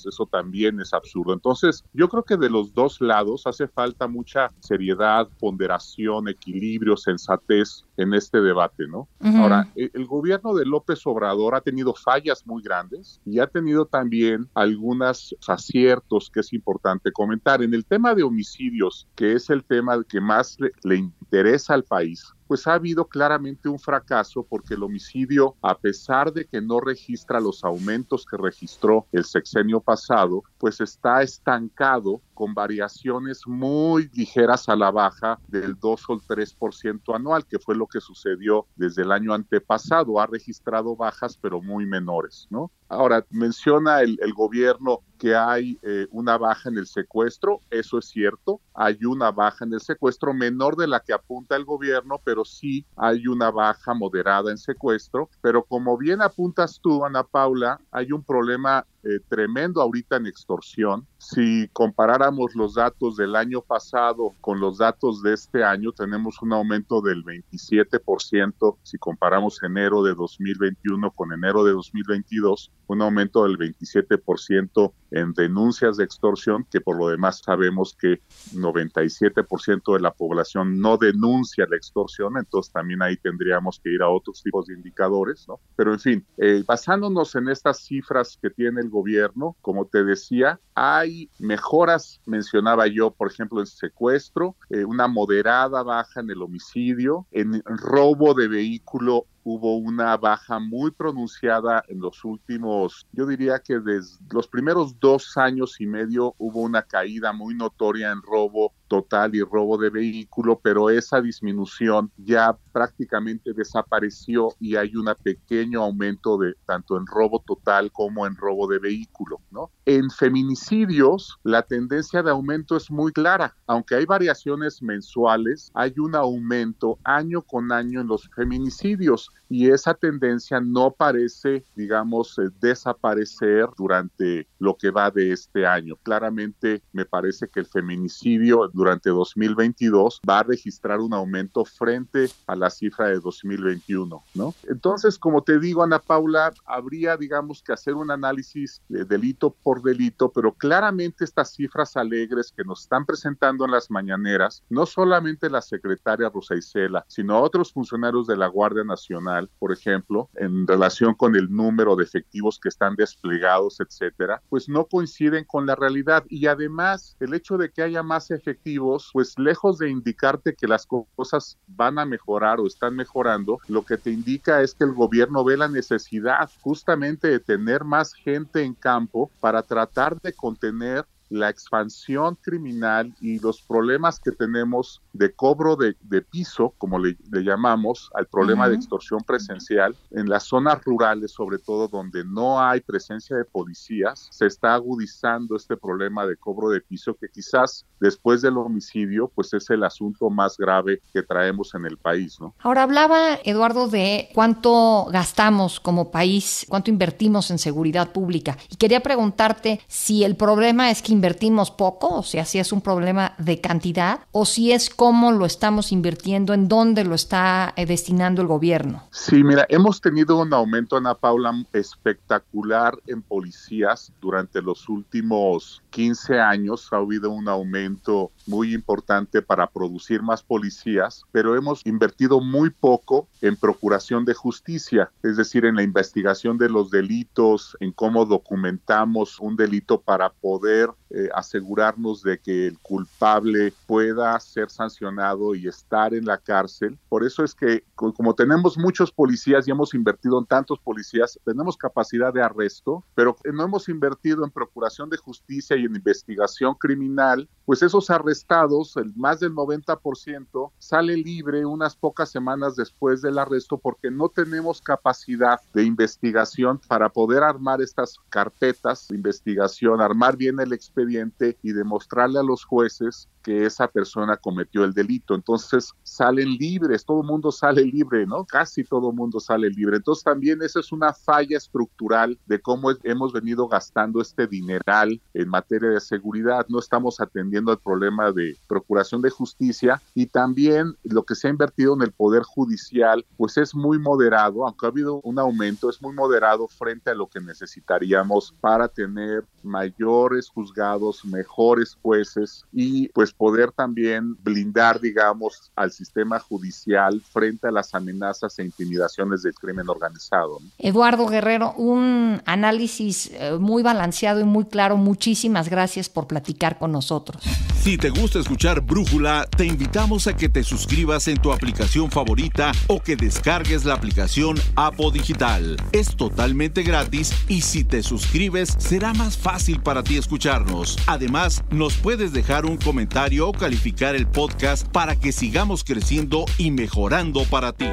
eso 0.07 0.27
también 0.27 0.81
es 0.81 0.93
absurdo. 0.93 1.33
Entonces, 1.33 1.85
yo 1.93 2.09
creo 2.09 2.23
que 2.23 2.37
de 2.37 2.51
los 2.51 2.73
dos 2.75 3.01
lados 3.01 3.47
hace 3.47 3.69
falta 3.69 4.07
mucha 4.07 4.53
seriedad, 4.61 5.29
ponderación, 5.39 6.29
equilibrio, 6.29 6.97
sensatez 6.97 7.85
en 8.01 8.15
este 8.15 8.41
debate, 8.41 8.87
¿no? 8.89 9.09
Ahora, 9.21 9.69
el, 9.77 9.91
el, 9.93 10.07
gobierno 10.07 10.55
de 10.55 10.65
López 10.65 11.07
Obrador 11.07 11.55
ha 11.55 11.61
tenido 11.61 11.95
fallas 11.95 12.47
muy 12.47 12.63
grandes 12.63 13.21
y 13.27 13.41
ha 13.41 13.47
tenido 13.47 13.85
también 13.85 14.49
algunos 14.55 15.37
aciertos 15.47 16.31
que 16.33 16.41
es 16.41 16.53
importante 16.55 17.13
comentar. 17.13 17.63
En 17.63 17.75
el 17.75 17.85
tema 17.85 18.15
de 18.15 18.23
homicidios, 18.23 19.07
que 19.15 19.35
es 19.35 19.51
el 19.51 19.65
tema 19.65 20.03
que 20.09 20.21
más 20.21 20.57
le 20.83 20.97
interesa 20.97 21.75
al 21.75 21.85
país, 21.85 22.33
pues 22.51 22.67
ha 22.67 22.75
habido 22.75 23.07
claramente 23.07 23.69
un 23.69 23.79
fracaso 23.79 24.43
porque 24.43 24.75
el 24.75 24.83
homicidio, 24.83 25.55
a 25.63 25.79
pesar 25.79 26.33
de 26.33 26.47
que 26.47 26.61
no 26.61 26.81
registra 26.81 27.39
los 27.39 27.63
aumentos 27.63 28.27
que 28.29 28.37
registró 28.37 29.07
el 29.13 29.25
sexenio 29.25 29.79
pasado, 29.79 30.43
pues 30.59 30.81
está 30.81 31.23
estancado 31.23 32.21
con 32.35 32.53
variaciones 32.53 33.43
muy 33.47 34.11
ligeras 34.15 34.69
a 34.69 34.75
la 34.75 34.91
baja 34.91 35.39
del 35.47 35.79
2 35.79 36.05
o 36.09 36.15
el 36.15 36.21
3% 36.23 37.15
anual, 37.15 37.47
que 37.47 37.61
fue 37.61 37.77
lo 37.77 37.87
que 37.87 38.01
sucedió 38.01 38.67
desde 38.75 39.03
el 39.03 39.13
año 39.13 39.33
antepasado. 39.33 40.19
Ha 40.19 40.27
registrado 40.27 40.97
bajas, 40.97 41.37
pero 41.37 41.63
muy 41.63 41.87
menores, 41.87 42.49
¿no? 42.51 42.73
Ahora, 42.89 43.25
menciona 43.31 44.01
el, 44.01 44.19
gobierno 44.35 45.01
que 45.21 45.37
hay 45.37 45.79
eh, 45.83 46.07
una 46.13 46.39
baja 46.39 46.71
en 46.71 46.79
el 46.79 46.87
secuestro, 46.87 47.61
eso 47.69 47.99
es 47.99 48.07
cierto, 48.07 48.63
hay 48.73 49.05
una 49.05 49.31
baja 49.31 49.67
en 49.67 49.75
el 49.75 49.81
secuestro 49.83 50.33
menor 50.33 50.77
de 50.77 50.87
la 50.87 51.01
que 51.01 51.13
apunta 51.13 51.57
el 51.57 51.67
gobierno, 51.67 52.23
pero 52.25 52.43
sí 52.47 52.87
hay 52.97 53.27
una 53.27 53.51
baja 53.51 53.93
moderada 53.93 54.51
en 54.51 54.57
secuestro, 54.57 55.29
pero 55.43 55.63
como 55.63 55.99
bien 55.99 56.23
apuntas 56.23 56.81
tú, 56.83 57.05
Ana 57.05 57.23
Paula, 57.23 57.79
hay 57.91 58.13
un 58.13 58.25
problema 58.25 58.87
eh, 59.03 59.21
tremendo 59.29 59.81
ahorita 59.81 60.17
en 60.17 60.27
extorsión. 60.27 61.07
Si 61.19 61.69
comparáramos 61.73 62.55
los 62.55 62.75
datos 62.75 63.17
del 63.17 63.35
año 63.37 63.63
pasado 63.63 64.35
con 64.41 64.61
los 64.61 64.79
datos 64.79 65.23
de 65.23 65.35
este 65.35 65.65
año, 65.65 65.93
tenemos 65.93 66.41
un 66.43 66.53
aumento 66.53 67.01
del 67.01 67.25
27%. 67.25 68.77
Si 68.83 68.99
comparamos 68.99 69.63
enero 69.63 70.03
de 70.03 70.15
2021 70.15 71.11
con 71.13 71.33
enero 71.33 71.65
de 71.65 71.73
2022, 71.73 72.73
un 72.89 73.03
aumento 73.03 73.45
del 73.45 73.57
27% 73.57 74.93
en 75.13 75.33
denuncias 75.33 75.97
de 75.97 76.05
extorsión, 76.05 76.67
que 76.71 76.81
por 76.81 76.97
lo 76.99 77.09
demás 77.09 77.41
sabemos 77.45 77.97
que 77.99 78.21
97% 78.55 79.95
de 79.95 80.01
la 80.01 80.13
población 80.13 80.79
no 80.79 80.97
denuncia 80.97 81.67
la 81.69 81.77
extorsión, 81.77 82.37
entonces 82.37 82.73
también 82.73 83.03
ahí 83.03 83.17
tendríamos 83.17 83.81
que 83.83 83.93
ir 83.93 84.03
a 84.03 84.09
otros 84.09 84.43
tipos 84.43 84.67
de 84.67 84.75
indicadores, 84.75 85.47
¿no? 85.49 85.61
Pero 85.77 85.93
en 85.93 86.01
fin, 86.01 86.27
eh, 86.37 86.63
basándonos 86.67 87.35
en 87.35 87.49
estas 87.49 87.81
cifras 87.81 88.39
que 88.41 88.51
tiene 88.51 88.81
el 88.81 88.90
gobierno, 88.91 89.57
como 89.61 89.87
te 89.87 90.05
decía, 90.05 90.61
hay 90.75 91.31
mejoras, 91.39 92.21
mencionaba 92.27 92.87
yo, 92.87 93.11
por 93.11 93.31
ejemplo, 93.31 93.61
en 93.61 93.67
secuestro, 93.67 94.57
eh, 94.69 94.85
una 94.85 95.09
moderada 95.09 95.83
baja 95.83 96.21
en 96.21 96.31
el 96.31 96.43
homicidio, 96.43 97.27
en 97.31 97.63
robo 97.65 98.35
de 98.35 98.49
vehículo 98.49 99.27
hubo 99.45 99.77
una 99.77 100.17
baja 100.17 100.59
muy 100.59 100.91
pronunciada 100.91 101.83
en 101.89 102.01
los 102.01 102.25
últimos, 102.25 103.07
yo 103.13 103.27
diría 103.27 103.59
que 103.59 103.79
desde 103.79 104.19
los 104.31 104.49
primeros 104.49 104.99
dos 105.01 105.37
años 105.37 105.81
y 105.81 105.87
medio 105.87 106.35
hubo 106.39 106.61
una 106.61 106.83
caída 106.83 107.33
muy 107.33 107.55
notoria 107.55 108.11
en 108.11 108.23
robo 108.23 108.73
total 108.91 109.37
y 109.37 109.43
robo 109.43 109.79
de 109.79 109.89
vehículo, 109.89 110.59
pero 110.61 110.91
esa 110.91 111.21
disminución 111.21 112.11
ya 112.17 112.59
prácticamente 112.73 113.53
desapareció 113.53 114.49
y 114.59 114.75
hay 114.75 114.97
un 114.97 115.07
pequeño 115.23 115.83
aumento 115.83 116.37
de 116.37 116.55
tanto 116.67 116.97
en 116.97 117.07
robo 117.07 117.43
total 117.47 117.93
como 117.93 118.27
en 118.27 118.35
robo 118.35 118.67
de 118.67 118.81
vehículo, 118.81 119.41
¿no? 119.53 119.71
En 119.87 120.11
feminicidios 120.11 121.39
la 121.45 121.63
tendencia 121.63 122.23
de 122.23 122.33
aumento 122.33 122.77
es 122.77 122.91
muy 122.91 123.13
clara, 123.13 123.55
aunque 123.67 123.95
hay 123.95 124.07
variaciones 124.07 124.83
mensuales, 124.83 125.71
hay 125.75 125.95
un 125.99 126.17
aumento 126.17 126.99
año 127.05 127.43
con 127.43 127.71
año 127.71 128.01
en 128.01 128.09
los 128.09 128.29
feminicidios 128.35 129.30
y 129.51 129.69
esa 129.69 129.95
tendencia 129.95 130.61
no 130.61 130.93
parece, 130.93 131.65
digamos, 131.75 132.39
eh, 132.39 132.51
desaparecer 132.61 133.69
durante 133.77 134.47
lo 134.61 134.77
que 134.77 134.91
va 134.93 135.11
de 135.11 135.33
este 135.33 135.67
año. 135.67 135.97
Claramente 136.03 136.83
me 136.93 137.05
parece 137.05 137.49
que 137.49 137.59
el 137.59 137.67
feminicidio 137.67 138.71
durante 138.73 139.11
2022 139.11 140.21
va 140.29 140.39
a 140.39 140.43
registrar 140.45 141.01
un 141.01 141.13
aumento 141.13 141.65
frente 141.65 142.31
a 142.47 142.55
la 142.55 142.71
cifra 142.71 143.09
de 143.09 143.19
2021, 143.19 144.23
¿no? 144.35 144.55
Entonces, 144.69 145.19
como 145.19 145.43
te 145.43 145.59
digo, 145.59 145.83
Ana 145.83 145.99
Paula, 145.99 146.53
habría, 146.65 147.17
digamos, 147.17 147.61
que 147.61 147.73
hacer 147.73 147.95
un 147.95 148.13
análisis 148.13 148.81
de 148.89 149.05
delito 149.05 149.51
por 149.65 149.83
delito, 149.83 150.31
pero 150.31 150.53
claramente 150.53 151.25
estas 151.25 151.55
cifras 151.55 151.97
alegres 151.97 152.53
que 152.57 152.63
nos 152.63 152.83
están 152.83 153.05
presentando 153.05 153.65
en 153.65 153.73
las 153.73 153.91
mañaneras, 153.91 154.63
no 154.71 154.87
solamente 154.87 155.51
la 155.51 155.61
secretaria 155.61 156.31
Rosa 156.33 156.55
Isela, 156.55 157.05
sino 157.09 157.41
otros 157.41 157.73
funcionarios 157.73 158.29
de 158.29 158.37
la 158.37 158.47
Guardia 158.47 158.85
Nacional, 158.85 159.20
por 159.59 159.73
ejemplo, 159.73 160.29
en 160.37 160.67
relación 160.67 161.15
con 161.15 161.37
el 161.37 161.51
número 161.51 161.97
de 161.97 162.05
efectivos 162.05 162.59
que 162.59 162.69
están 162.69 162.97
desplegados, 162.97 163.81
etcétera, 163.81 164.43
pues 164.49 164.69
no 164.69 164.85
coinciden 164.85 165.45
con 165.45 165.67
la 165.67 165.75
realidad. 165.75 166.25
Y 166.29 166.47
además, 166.47 167.17
el 167.21 167.35
hecho 167.35 167.57
de 167.57 167.71
que 167.71 167.83
haya 167.83 168.03
más 168.03 168.31
efectivos, 168.31 169.11
pues 169.13 169.39
lejos 169.39 169.79
de 169.79 169.91
indicarte 169.91 170.55
que 170.55 170.67
las 170.67 170.87
cosas 170.87 171.59
van 171.67 171.99
a 171.99 172.05
mejorar 172.05 172.61
o 172.61 172.67
están 172.67 172.97
mejorando, 172.97 173.59
lo 173.69 173.85
que 173.85 173.97
te 173.97 174.11
indica 174.11 174.63
es 174.63 174.75
que 174.75 174.85
el 174.85 174.93
gobierno 174.93 175.45
ve 175.45 175.57
la 175.57 175.69
necesidad 175.69 176.51
justamente 176.61 177.29
de 177.29 177.41
tener 177.41 177.85
más 177.85 178.15
gente 178.15 178.63
en 178.63 178.75
campo 178.75 179.31
para 179.41 179.63
tratar 179.63 180.21
de 180.21 180.33
contener 180.33 181.05
la 181.31 181.49
expansión 181.49 182.37
criminal 182.41 183.15
y 183.21 183.39
los 183.39 183.63
problemas 183.63 184.21
que 184.21 184.33
tenemos 184.33 185.01
de 185.13 185.33
cobro 185.33 185.77
de, 185.77 185.95
piso, 186.23 186.75
como 186.77 186.99
le, 186.99 187.17
llamamos, 187.33 188.11
al 188.15 188.27
problema 188.27 188.69
de 188.69 188.75
extorsión 188.75 189.21
presencial, 189.23 189.97
en 190.11 190.29
las 190.29 190.45
zonas 190.45 190.85
rurales, 190.85 191.31
sobre 191.33 191.59
todo 191.59 191.89
donde 191.89 192.25
no 192.25 192.61
hay 192.61 192.81
presencia 192.81 193.37
de 193.37 193.45
policías, 193.45 194.29
se 194.31 194.47
está 194.47 194.75
agudizando 194.75 195.57
este 195.57 195.77
problema 195.77 196.27
de 196.27 196.37
cobro 196.37 196.69
de 196.69 196.81
piso 196.81 197.15
que 197.15 197.29
quizás 197.29 197.87
después 198.01 198.43
del 198.43 198.59
homicidio, 198.59 199.31
pues 199.35 199.55
es 199.55 199.71
el 199.71 199.85
asunto 199.85 200.31
más 200.31 200.57
grave 200.57 201.01
que 201.13 201.23
traemos 201.23 201.75
en 201.75 201.87
el 201.87 201.97
país, 201.97 202.41
¿no? 202.41 202.55
Ahora 202.59 202.83
hablaba 202.83 203.39
Eduardo 203.45 203.89
de 203.89 204.29
cuánto 204.35 205.07
gastamos 205.11 205.79
como 205.79 206.11
país, 206.11 206.67
cuánto 206.69 206.91
invertimos 206.91 207.51
en 207.51 207.59
seguridad 207.59 208.13
pública 208.13 208.57
y 208.71 208.77
quería 208.77 209.01
preguntarte 209.01 209.81
si 209.87 210.25
el 210.25 210.37
problema 210.37 210.91
es 210.91 211.03
que 211.03 211.13
invertimos 211.21 211.71
poco, 211.71 212.17
o 212.17 212.23
sea, 212.23 212.47
si 212.47 212.59
es 212.59 212.73
un 212.73 212.81
problema 212.81 213.35
de 213.37 213.61
cantidad, 213.61 214.21
o 214.33 214.47
si 214.47 214.73
es 214.73 214.89
cómo 214.89 215.33
lo 215.33 215.45
estamos 215.45 215.93
invirtiendo, 215.93 216.55
en 216.55 216.67
dónde 216.67 217.05
lo 217.05 217.15
está 217.15 217.75
eh, 217.77 217.85
destinando 217.85 218.41
el 218.41 218.49
gobierno. 218.49 219.03
Sí, 219.11 219.45
mira, 219.45 219.67
hemos 219.69 220.01
tenido 220.01 220.39
un 220.39 220.55
aumento, 220.55 220.97
Ana 220.97 221.15
Paula, 221.15 221.53
espectacular 221.75 222.99
en 223.07 223.21
policías 223.21 224.11
durante 224.19 224.63
los 224.63 224.89
últimos 224.89 225.83
15 225.91 226.41
años. 226.41 226.89
Ha 226.91 226.97
habido 226.97 227.31
un 227.31 227.47
aumento 227.49 228.31
muy 228.47 228.73
importante 228.73 229.43
para 229.43 229.67
producir 229.67 230.23
más 230.23 230.43
policías, 230.43 231.25
pero 231.33 231.55
hemos 231.55 231.85
invertido 231.85 232.41
muy 232.41 232.71
poco 232.71 233.29
en 233.43 233.57
procuración 233.57 234.25
de 234.25 234.33
justicia, 234.33 235.11
es 235.23 235.37
decir, 235.37 235.67
en 235.67 235.77
la 235.77 235.83
investigación 235.83 236.57
de 236.57 236.71
los 236.71 236.91
delitos, 236.91 237.77
en 237.81 237.93
cómo 237.93 238.25
documentamos 238.25 239.39
un 239.39 239.57
delito 239.57 240.01
para 240.01 240.31
poder 240.31 240.89
eh, 241.11 241.29
asegurarnos 241.35 242.23
de 242.23 242.39
que 242.39 242.69
el 242.69 242.79
culpable 242.79 243.73
pueda 243.87 244.39
ser 244.41 244.71
sancionado 244.71 245.55
y 245.55 245.67
estar 245.67 246.15
en 246.15 246.25
la 246.25 246.39
cárcel. 246.39 246.99
Por 247.09 247.25
eso 247.25 247.43
es 247.43 247.55
que 247.55 247.85
como 247.95 248.35
tenemos 248.35 248.79
muchos 248.79 249.11
policías 249.11 249.67
y 249.67 249.71
hemos 249.71 249.93
invertido 249.95 250.39
en 250.39 250.47
tantos 250.47 250.79
policías, 250.79 251.39
tenemos 251.45 251.77
capacidad 251.77 252.33
de 252.33 252.43
arresto, 252.43 253.05
pero 253.15 253.37
no 253.53 253.65
hemos 253.65 253.89
invertido 253.89 254.45
en 254.45 254.51
procuración 254.51 255.11
de 255.11 255.17
justicia 255.17 255.77
y 255.77 255.85
en 255.85 255.97
investigación 255.97 256.75
criminal, 256.75 257.49
pues 257.71 257.85
esos 257.85 258.11
arrestados, 258.11 258.97
el 258.97 259.13
más 259.15 259.39
del 259.39 259.55
90%, 259.55 260.73
sale 260.81 261.17
libre 261.17 261.65
unas 261.65 261.95
pocas 261.95 262.29
semanas 262.29 262.75
después 262.75 263.23
del 263.23 263.39
arresto 263.39 263.79
porque 263.79 264.11
no 264.11 264.29
tenemos 264.29 264.83
capacidad 264.83 265.61
de 265.73 265.85
investigación 265.85 266.81
para 266.89 267.11
poder 267.11 267.45
armar 267.45 267.81
estas 267.81 268.17
carpetas 268.29 269.07
de 269.07 269.15
investigación, 269.15 270.01
armar 270.01 270.37
bien 270.37 270.59
el 270.59 270.73
expediente 270.73 271.59
y 271.63 271.71
demostrarle 271.71 272.41
a 272.41 272.43
los 272.43 272.65
jueces 272.65 273.29
que 273.43 273.67
esa 273.67 273.89
persona 273.89 274.37
cometió 274.37 274.85
el 274.85 274.93
delito. 274.93 275.35
Entonces 275.35 275.93
salen 276.03 276.55
libres, 276.57 277.05
todo 277.05 277.21
el 277.21 277.27
mundo 277.27 277.51
sale 277.53 277.85
libre, 277.85 278.27
¿no? 278.27 278.45
Casi 278.45 278.85
todo 278.85 279.11
el 279.11 279.17
mundo 279.17 279.41
sale 279.41 279.71
libre. 279.71 279.97
Entonces 279.97 280.25
también 280.25 280.63
esa 280.63 280.81
es 280.81 280.93
una 280.93 281.13
falla 281.13 281.57
estructural 281.57 282.39
de 282.47 282.61
cómo 282.61 282.91
hemos 283.03 283.33
venido 283.33 283.69
gastando 283.69 284.21
este 284.21 284.47
dineral 284.47 285.21
en 285.35 285.49
materia 285.49 285.91
de 285.91 286.01
seguridad. 286.01 286.67
No 286.69 286.79
estamos 286.79 287.21
atendiendo 287.21 287.71
al 287.71 287.79
problema 287.79 288.33
de 288.33 288.57
procuración 288.67 289.23
de 289.23 289.31
justicia 289.31 290.01
y 290.15 290.27
también 290.27 290.95
lo 291.05 291.23
que 291.25 291.35
se 291.35 291.49
ha 291.49 291.51
invertido 291.51 291.95
en 291.95 292.03
el 292.03 292.13
poder 292.13 292.43
judicial, 292.43 293.25
pues 293.37 293.57
es 293.57 293.75
muy 293.75 293.99
moderado, 293.99 294.67
aunque 294.67 294.87
ha 294.87 294.89
habido 294.89 295.21
un 295.23 295.39
aumento, 295.39 295.91
es 295.91 296.01
muy 296.03 296.15
moderado 296.15 296.69
frente 296.69 297.11
a 297.11 297.15
lo 297.15 297.27
que 297.27 297.41
necesitaríamos 297.41 298.55
para 298.61 298.89
tener 298.89 299.45
mayores 299.63 300.49
juzgados, 300.49 301.25
mejores 301.25 301.97
jueces 302.03 302.65
y 302.73 303.09
pues 303.09 303.30
pues, 303.31 303.51
poder 303.51 303.73
también 303.73 304.37
blindar, 304.43 305.01
digamos, 305.01 305.71
al 305.77 305.91
sistema 305.91 306.39
judicial 306.39 307.21
frente 307.33 307.69
a 307.69 307.71
las 307.71 307.95
amenazas 307.95 308.59
e 308.59 308.65
intimidaciones 308.65 309.43
del 309.43 309.55
crimen 309.55 309.89
organizado. 309.89 310.59
Eduardo 310.79 311.27
Guerrero, 311.27 311.73
un 311.75 312.41
análisis 312.47 313.31
eh, 313.33 313.57
muy 313.59 313.83
balanceado 313.83 314.41
y 314.41 314.45
muy 314.45 314.67
claro. 314.67 314.97
Muchísimas 314.97 315.69
gracias 315.69 316.09
por 316.09 316.27
platicar 316.27 316.79
con 316.79 316.93
nosotros. 316.93 317.43
Si 317.83 317.97
te 317.97 318.11
gusta 318.11 318.39
escuchar 318.39 318.83
Brújula, 318.83 319.47
te 319.57 319.65
invitamos 319.65 320.27
a 320.27 320.37
que 320.37 320.51
te 320.51 320.63
suscribas 320.63 321.29
en 321.29 321.39
tu 321.39 321.51
aplicación 321.51 322.11
favorita 322.11 322.73
o 322.89 323.01
que 323.01 323.17
descargues 323.17 323.87
la 323.87 323.95
aplicación 323.95 324.57
Apo 324.77 325.11
Digital. 325.11 325.77
Es 325.93 326.15
totalmente 326.15 326.83
gratis 326.83 327.33
y 327.49 327.63
si 327.63 327.85
te 327.85 328.03
suscribes 328.03 328.77
será 328.79 329.15
más 329.15 329.39
fácil 329.39 329.81
para 329.81 330.03
ti 330.03 330.19
escucharnos. 330.19 330.99
Además, 331.07 331.65
nos 331.71 331.95
puedes 331.95 332.33
dejar 332.33 332.67
un 332.67 332.77
comentario 332.77 333.20
o 333.21 333.53
calificar 333.53 334.17
el 334.17 334.27
podcast 334.27 334.89
para 334.89 335.15
que 335.15 335.31
sigamos 335.31 335.85
creciendo 335.85 336.47
y 336.57 336.71
mejorando 336.71 337.45
para 337.45 337.73
ti. 337.73 337.85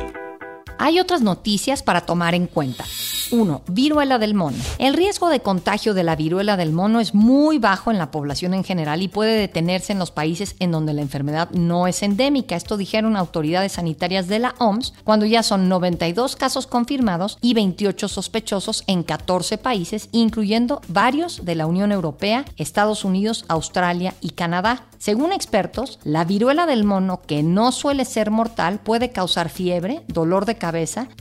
Hay 0.80 1.00
otras 1.00 1.22
noticias 1.22 1.84
para 1.84 2.02
tomar 2.02 2.36
en 2.36 2.48
cuenta. 2.48 2.86
1. 3.32 3.62
Viruela 3.68 4.20
del 4.20 4.34
mono. 4.34 4.58
El 4.78 4.94
riesgo 4.94 5.30
de 5.30 5.42
contagio 5.42 5.94
de 5.94 6.04
la 6.04 6.16
viruela 6.16 6.58
del 6.58 6.72
mono 6.72 7.00
es 7.00 7.14
muy 7.14 7.58
bajo 7.58 7.92
en 7.92 7.98
la 7.98 8.12
población 8.12 8.54
en 8.54 8.64
general 8.64 9.02
y 9.02 9.08
puede 9.08 9.38
detenerse 9.38 9.92
en 9.94 10.00
los 10.00 10.12
países 10.12 10.56
en 10.60 10.72
donde 10.72 10.94
la 10.94 11.02
enfermedad 11.02 11.50
no 11.52 11.88
es 11.88 12.04
endémica. 12.04 12.56
Esto 12.56 12.78
dijeron 12.78 13.18
autoridades 13.18 13.74
sanitarias 13.74 14.28
de 14.28 14.40
la 14.40 14.56
OMS 14.60 14.94
cuando 15.04 15.26
ya 15.26 15.44
son 15.44 15.68
92 15.70 16.36
casos 16.36 16.68
confirmados 16.68 17.38
y 17.42 17.54
28 17.54 18.08
sospechosos 18.08 18.84
en 18.88 19.04
14 19.04 19.58
países, 19.58 20.10
incluyendo 20.12 20.82
varios 20.88 21.44
de 21.46 21.56
la 21.56 21.66
Unión 21.66 21.92
Europea, 21.92 22.46
Estados 22.58 23.04
Unidos, 23.04 23.46
Australia 23.48 24.14
y 24.22 24.32
Canadá. 24.32 24.86
Según 25.00 25.32
expertos, 25.32 26.00
la 26.04 26.26
viruela 26.26 26.66
del 26.66 26.84
mono, 26.84 27.22
que 27.22 27.44
no 27.44 27.72
suele 27.72 28.04
ser 28.04 28.32
mortal, 28.32 28.80
puede 28.80 29.12
causar 29.12 29.50
fiebre, 29.50 30.02
dolor 30.08 30.46
de 30.46 30.56
cabeza, 30.56 30.67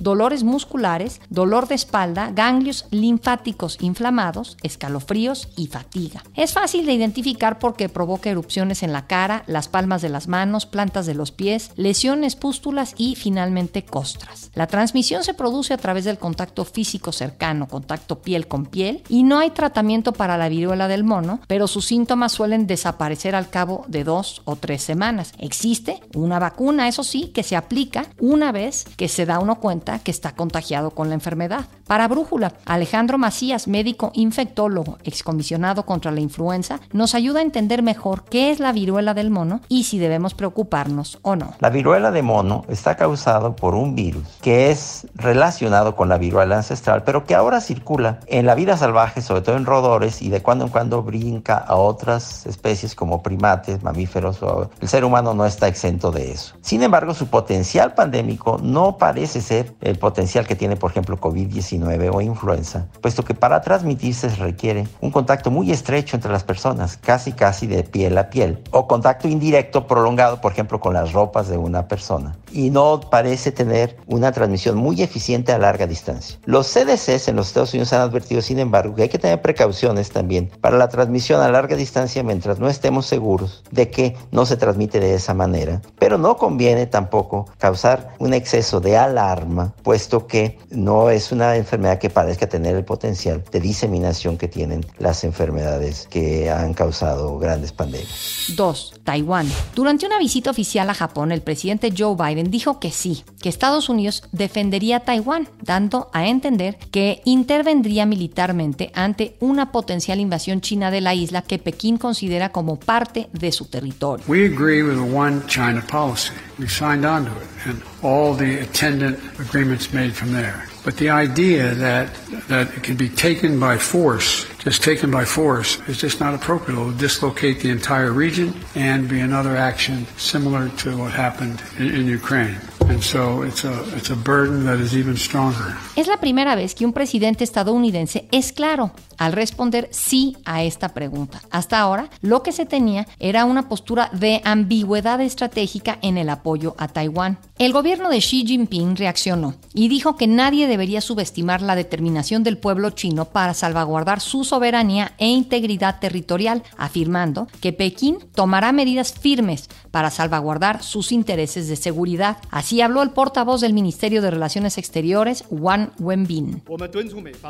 dolores 0.00 0.42
musculares, 0.42 1.20
dolor 1.30 1.68
de 1.68 1.74
espalda, 1.74 2.30
ganglios 2.32 2.86
linfáticos 2.90 3.78
inflamados, 3.80 4.56
escalofríos 4.62 5.48
y 5.56 5.66
fatiga. 5.68 6.22
Es 6.34 6.52
fácil 6.52 6.86
de 6.86 6.92
identificar 6.92 7.58
porque 7.58 7.88
provoca 7.88 8.30
erupciones 8.30 8.82
en 8.82 8.92
la 8.92 9.06
cara, 9.06 9.44
las 9.46 9.68
palmas 9.68 10.02
de 10.02 10.08
las 10.08 10.28
manos, 10.28 10.66
plantas 10.66 11.06
de 11.06 11.14
los 11.14 11.32
pies, 11.32 11.70
lesiones, 11.76 12.36
pústulas 12.36 12.94
y 12.96 13.16
finalmente 13.16 13.84
costras. 13.84 14.50
La 14.54 14.66
transmisión 14.66 15.24
se 15.24 15.34
produce 15.34 15.74
a 15.74 15.78
través 15.78 16.04
del 16.04 16.18
contacto 16.18 16.64
físico 16.64 17.12
cercano, 17.12 17.68
contacto 17.68 18.20
piel 18.20 18.48
con 18.48 18.66
piel, 18.66 19.02
y 19.08 19.22
no 19.22 19.38
hay 19.38 19.50
tratamiento 19.50 20.12
para 20.12 20.38
la 20.38 20.48
viruela 20.48 20.88
del 20.88 21.04
mono, 21.04 21.40
pero 21.46 21.66
sus 21.66 21.84
síntomas 21.86 22.32
suelen 22.32 22.66
desaparecer 22.66 23.34
al 23.34 23.50
cabo 23.50 23.84
de 23.88 24.04
dos 24.04 24.42
o 24.44 24.56
tres 24.56 24.82
semanas. 24.82 25.32
Existe 25.38 26.00
una 26.14 26.38
vacuna, 26.38 26.88
eso 26.88 27.04
sí, 27.04 27.30
que 27.34 27.42
se 27.42 27.56
aplica 27.56 28.06
una 28.18 28.52
vez 28.52 28.84
que 28.96 29.08
se 29.08 29.26
da 29.26 29.35
uno 29.38 29.56
cuenta 29.56 29.98
que 29.98 30.10
está 30.10 30.32
contagiado 30.32 30.90
con 30.90 31.08
la 31.08 31.14
enfermedad. 31.14 31.66
Para 31.86 32.08
Brújula, 32.08 32.52
Alejandro 32.64 33.18
Macías, 33.18 33.68
médico 33.68 34.10
infectólogo, 34.14 34.98
excomisionado 35.04 35.84
contra 35.84 36.10
la 36.10 36.20
influenza, 36.20 36.80
nos 36.92 37.14
ayuda 37.14 37.40
a 37.40 37.42
entender 37.42 37.82
mejor 37.82 38.24
qué 38.24 38.50
es 38.50 38.60
la 38.60 38.72
viruela 38.72 39.14
del 39.14 39.30
mono 39.30 39.60
y 39.68 39.84
si 39.84 39.98
debemos 39.98 40.34
preocuparnos 40.34 41.18
o 41.22 41.36
no. 41.36 41.54
La 41.60 41.70
viruela 41.70 42.10
de 42.10 42.22
mono 42.22 42.64
está 42.68 42.96
causado 42.96 43.54
por 43.56 43.74
un 43.74 43.94
virus 43.94 44.26
que 44.40 44.70
es 44.70 45.06
relacionado 45.14 45.96
con 45.96 46.08
la 46.08 46.18
viruela 46.18 46.56
ancestral, 46.56 47.04
pero 47.04 47.24
que 47.24 47.34
ahora 47.34 47.60
circula 47.60 48.20
en 48.26 48.46
la 48.46 48.54
vida 48.54 48.76
salvaje, 48.76 49.22
sobre 49.22 49.42
todo 49.42 49.56
en 49.56 49.66
roedores, 49.66 50.22
y 50.22 50.28
de 50.28 50.42
cuando 50.42 50.64
en 50.64 50.70
cuando 50.70 51.02
brinca 51.02 51.56
a 51.56 51.76
otras 51.76 52.46
especies 52.46 52.94
como 52.94 53.22
primates, 53.22 53.82
mamíferos. 53.82 54.38
El 54.80 54.88
ser 54.88 55.04
humano 55.04 55.34
no 55.34 55.46
está 55.46 55.68
exento 55.68 56.10
de 56.10 56.32
eso. 56.32 56.54
Sin 56.60 56.82
embargo, 56.82 57.14
su 57.14 57.26
potencial 57.26 57.94
pandémico 57.94 58.58
no 58.62 58.96
parece 58.98 59.25
ser 59.26 59.74
el 59.80 59.98
potencial 59.98 60.46
que 60.46 60.56
tiene, 60.56 60.76
por 60.76 60.90
ejemplo, 60.90 61.18
COVID-19 61.18 62.10
o 62.12 62.20
influenza, 62.20 62.88
puesto 63.00 63.24
que 63.24 63.34
para 63.34 63.60
transmitirse 63.60 64.30
se 64.30 64.36
requiere 64.36 64.86
un 65.00 65.10
contacto 65.10 65.50
muy 65.50 65.70
estrecho 65.70 66.16
entre 66.16 66.32
las 66.32 66.44
personas, 66.44 66.96
casi 66.96 67.32
casi 67.32 67.66
de 67.66 67.82
piel 67.82 68.16
a 68.18 68.30
piel, 68.30 68.62
o 68.70 68.86
contacto 68.86 69.28
indirecto 69.28 69.86
prolongado, 69.86 70.40
por 70.40 70.52
ejemplo, 70.52 70.80
con 70.80 70.94
las 70.94 71.12
ropas 71.12 71.48
de 71.48 71.56
una 71.58 71.88
persona. 71.88 72.36
Y 72.52 72.70
no 72.70 73.00
parece 73.00 73.52
tener 73.52 73.96
una 74.06 74.32
transmisión 74.32 74.76
muy 74.76 75.02
eficiente 75.02 75.52
a 75.52 75.58
larga 75.58 75.86
distancia. 75.86 76.38
Los 76.44 76.68
CDCs 76.68 77.28
en 77.28 77.36
los 77.36 77.48
Estados 77.48 77.74
Unidos 77.74 77.92
han 77.92 78.00
advertido, 78.00 78.40
sin 78.40 78.58
embargo, 78.58 78.94
que 78.94 79.02
hay 79.02 79.08
que 79.08 79.18
tener 79.18 79.42
precauciones 79.42 80.10
también 80.10 80.50
para 80.60 80.78
la 80.78 80.88
transmisión 80.88 81.40
a 81.40 81.50
larga 81.50 81.76
distancia 81.76 82.22
mientras 82.22 82.58
no 82.58 82.68
estemos 82.68 83.06
seguros 83.06 83.62
de 83.70 83.90
que 83.90 84.16
no 84.30 84.46
se 84.46 84.56
transmite 84.56 85.00
de 85.00 85.14
esa 85.14 85.34
manera. 85.34 85.80
Pero 85.98 86.18
no 86.18 86.36
conviene 86.36 86.86
tampoco 86.86 87.46
causar 87.58 88.14
un 88.18 88.34
exceso 88.34 88.80
de 88.80 88.96
alarma, 89.16 89.72
puesto 89.82 90.26
que 90.26 90.58
no 90.70 91.10
es 91.10 91.32
una 91.32 91.56
enfermedad 91.56 91.98
que 91.98 92.10
parezca 92.10 92.48
tener 92.48 92.76
el 92.76 92.84
potencial 92.84 93.42
de 93.50 93.60
diseminación 93.60 94.36
que 94.36 94.48
tienen 94.48 94.84
las 94.98 95.24
enfermedades 95.24 96.06
que 96.10 96.50
han 96.50 96.74
causado 96.74 97.38
grandes 97.38 97.72
pandemias. 97.72 98.52
2. 98.54 99.00
Taiwán. 99.04 99.48
Durante 99.74 100.06
una 100.06 100.18
visita 100.18 100.50
oficial 100.50 100.90
a 100.90 100.94
Japón, 100.94 101.32
el 101.32 101.42
presidente 101.42 101.92
Joe 101.96 102.16
Biden 102.16 102.50
dijo 102.50 102.78
que 102.78 102.90
sí, 102.90 103.24
que 103.40 103.48
Estados 103.48 103.88
Unidos 103.88 104.22
defendería 104.32 104.98
a 104.98 105.00
Taiwán, 105.00 105.48
dando 105.62 106.10
a 106.12 106.26
entender 106.26 106.76
que 106.90 107.22
intervendría 107.24 108.06
militarmente 108.06 108.90
ante 108.94 109.36
una 109.40 109.72
potencial 109.72 110.20
invasión 110.20 110.60
china 110.60 110.90
de 110.90 111.00
la 111.00 111.14
isla 111.14 111.42
que 111.42 111.58
Pekín 111.58 111.96
considera 111.96 112.50
como 112.50 112.78
parte 112.78 113.28
de 113.32 113.52
su 113.52 113.66
territorio. 113.66 114.24
We 114.28 114.46
agree 114.46 114.82
with 114.82 114.96
the 114.96 115.16
one 115.16 115.42
China 115.46 115.82
policy. 115.90 116.32
We 116.58 116.68
signed 116.68 117.04
on 117.04 117.24
to 117.26 117.30
it 117.30 117.66
and 117.66 117.82
all 118.02 118.34
the 118.34 118.58
attendant 118.58 119.18
agreements 119.38 119.92
made 119.92 120.14
from 120.14 120.32
there. 120.32 120.66
But 120.84 120.96
the 120.98 121.10
idea 121.10 121.74
that 121.74 122.14
that 122.48 122.72
it 122.76 122.82
can 122.84 122.96
be 122.96 123.08
taken 123.08 123.58
by 123.58 123.76
force, 123.76 124.46
just 124.58 124.82
taken 124.84 125.10
by 125.10 125.24
force, 125.24 125.80
is 125.88 125.98
just 125.98 126.20
not 126.20 126.32
appropriate. 126.34 126.78
It 126.78 126.80
will 126.80 126.92
dislocate 126.92 127.60
the 127.60 127.70
entire 127.70 128.12
region 128.12 128.54
and 128.76 129.08
be 129.08 129.20
another 129.20 129.56
action 129.56 130.06
similar 130.16 130.68
to 130.78 130.96
what 130.96 131.12
happened 131.12 131.60
in, 131.78 131.92
in 131.92 132.06
Ukraine. 132.06 132.60
And 132.88 133.02
so 133.02 133.42
it's 133.42 133.64
a, 133.64 133.82
it's 133.96 134.10
a 134.10 134.16
burden 134.16 134.64
that 134.66 134.78
is 134.78 134.96
even 134.96 135.16
stronger. 135.16 135.76
Es 135.96 136.06
la 136.06 136.18
primera 136.18 136.54
vez 136.54 136.72
que 136.74 136.86
un 136.86 136.92
presidente 136.92 137.42
estadounidense 137.42 138.28
es 138.30 138.52
claro 138.52 138.92
al 139.18 139.32
responder 139.32 139.88
sí 139.90 140.36
a 140.44 140.62
esta 140.62 140.90
pregunta. 140.90 141.40
Hasta 141.50 141.80
ahora, 141.80 142.10
lo 142.20 142.42
que 142.42 142.52
se 142.52 142.66
tenía 142.66 143.06
era 143.18 143.44
una 143.44 143.68
postura 143.68 144.10
de 144.12 144.40
ambigüedad 144.44 145.20
estratégica 145.20 145.98
en 146.02 146.18
el 146.18 146.28
apoyo 146.28 146.74
a 146.78 146.88
Taiwán. 146.88 147.38
El 147.58 147.72
gobierno 147.72 148.10
de 148.10 148.18
Xi 148.18 148.46
Jinping 148.46 148.96
reaccionó 148.96 149.54
y 149.72 149.88
dijo 149.88 150.16
que 150.16 150.26
nadie 150.26 150.66
debería 150.66 151.00
subestimar 151.00 151.62
la 151.62 151.76
determinación 151.76 152.42
del 152.42 152.58
pueblo 152.58 152.90
chino 152.90 153.26
para 153.26 153.54
salvaguardar 153.54 154.20
su 154.20 154.44
soberanía 154.44 155.12
e 155.18 155.28
integridad 155.28 155.98
territorial, 156.00 156.62
afirmando 156.76 157.48
que 157.60 157.72
Pekín 157.72 158.18
tomará 158.34 158.72
medidas 158.72 159.12
firmes 159.12 159.68
para 159.90 160.10
salvaguardar 160.10 160.82
sus 160.82 161.12
intereses 161.12 161.68
de 161.68 161.76
seguridad. 161.76 162.38
Así 162.50 162.80
habló 162.80 163.02
el 163.02 163.10
portavoz 163.10 163.60
del 163.60 163.72
Ministerio 163.72 164.20
de 164.20 164.30
Relaciones 164.30 164.78
Exteriores, 164.78 165.44
Wang 165.50 165.90
Wenbin. 165.98 166.62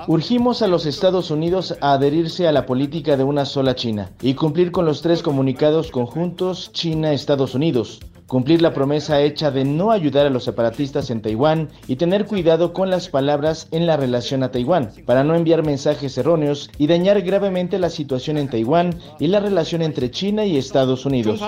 Urgimos 0.06 0.62
a 0.62 0.68
los 0.68 0.86
Estados 0.86 1.30
Unidos 1.30 1.55
a 1.56 1.92
adherirse 1.94 2.46
a 2.46 2.52
la 2.52 2.66
política 2.66 3.16
de 3.16 3.24
una 3.24 3.46
sola 3.46 3.74
China 3.74 4.10
y 4.20 4.34
cumplir 4.34 4.72
con 4.72 4.84
los 4.84 5.00
tres 5.00 5.22
comunicados 5.22 5.90
conjuntos 5.90 6.70
China-Estados 6.72 7.54
Unidos 7.54 8.00
cumplir 8.26 8.62
la 8.62 8.74
promesa 8.74 9.20
hecha 9.20 9.50
de 9.50 9.64
no 9.64 9.90
ayudar 9.92 10.26
a 10.26 10.30
los 10.30 10.44
separatistas 10.44 11.10
en 11.10 11.22
Taiwán 11.22 11.70
y 11.86 11.96
tener 11.96 12.26
cuidado 12.26 12.72
con 12.72 12.90
las 12.90 13.08
palabras 13.08 13.68
en 13.70 13.86
la 13.86 13.96
relación 13.96 14.42
a 14.42 14.50
Taiwán, 14.50 14.90
para 15.04 15.24
no 15.24 15.34
enviar 15.34 15.64
mensajes 15.64 16.18
erróneos 16.18 16.70
y 16.78 16.86
dañar 16.86 17.22
gravemente 17.22 17.78
la 17.78 17.90
situación 17.90 18.38
en 18.38 18.48
Taiwán 18.48 18.98
y 19.20 19.28
la 19.28 19.40
relación 19.40 19.82
entre 19.82 20.10
China 20.10 20.44
y 20.44 20.56
Estados 20.56 21.06
Unidos. 21.06 21.40